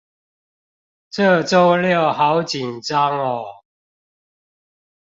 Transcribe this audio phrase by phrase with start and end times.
[1.11, 3.63] 這週六好緊張喔